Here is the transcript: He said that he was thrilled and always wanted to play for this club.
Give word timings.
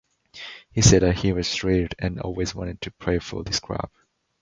He 0.71 0.81
said 0.81 1.03
that 1.03 1.19
he 1.19 1.31
was 1.31 1.53
thrilled 1.53 1.93
and 1.99 2.19
always 2.19 2.55
wanted 2.55 2.81
to 2.81 2.89
play 2.89 3.19
for 3.19 3.43
this 3.43 3.59
club. 3.59 3.91